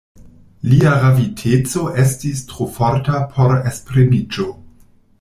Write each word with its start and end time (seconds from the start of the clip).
Lia 0.69 0.93
raviteco 1.03 1.85
estis 2.05 2.43
tro 2.53 2.69
forta 2.79 3.23
por 3.37 3.57
esprimiĝo. 3.75 4.49